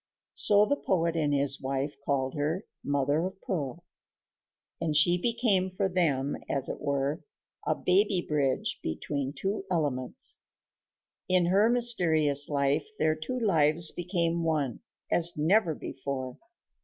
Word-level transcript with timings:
So 0.33 0.65
the 0.65 0.77
poet 0.77 1.15
and 1.15 1.31
his 1.31 1.61
wife 1.61 1.93
called 2.03 2.33
her 2.33 2.65
Mother 2.83 3.23
of 3.23 3.39
Pearl; 3.39 3.83
and 4.81 4.95
she 4.95 5.15
became 5.15 5.69
for 5.69 5.87
them, 5.87 6.37
as 6.49 6.67
it 6.67 6.81
were, 6.81 7.23
a 7.67 7.75
baby 7.75 8.19
bridge 8.19 8.79
between 8.81 9.31
two 9.31 9.63
elements. 9.69 10.39
In 11.29 11.45
her 11.45 11.69
mysterious 11.69 12.49
life 12.49 12.87
their 12.97 13.13
two 13.13 13.39
lives 13.39 13.91
became 13.91 14.43
one, 14.43 14.79
as 15.11 15.37
never 15.37 15.75
before. 15.75 16.39